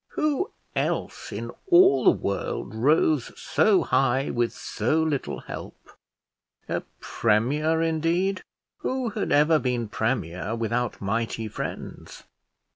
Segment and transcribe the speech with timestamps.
[0.13, 5.77] Who else in all the world rose so high with so little help?
[6.67, 8.41] A premier, indeed!
[8.77, 12.23] Who had ever been premier without mighty friends?